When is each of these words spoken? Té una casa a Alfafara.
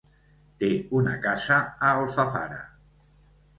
Té 0.63 0.69
una 1.01 1.13
casa 1.27 1.59
a 1.91 1.93
Alfafara. 2.01 2.61